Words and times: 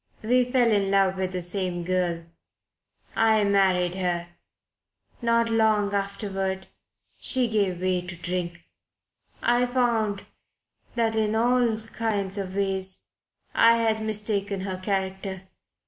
We 0.23 0.45
fell 0.45 0.71
in 0.71 0.89
love 0.89 1.15
with 1.17 1.31
the 1.31 1.43
same 1.43 1.83
girl. 1.83 2.25
I 3.15 3.43
married 3.43 3.93
her. 3.93 4.29
Not 5.21 5.49
long 5.51 5.93
afterward 5.93 6.65
she 7.19 7.47
gave 7.47 7.81
way 7.83 8.01
to 8.07 8.15
drink. 8.15 8.63
I 9.43 9.67
found 9.67 10.25
that 10.95 11.15
in 11.15 11.35
all 11.35 11.77
kinds 11.77 12.39
of 12.39 12.55
ways 12.55 13.11
I 13.53 13.77
had 13.77 14.01
mistaken 14.01 14.61
her 14.61 14.79
character. 14.79 15.43